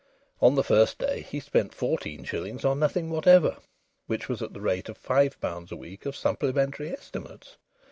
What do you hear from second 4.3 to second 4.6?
at the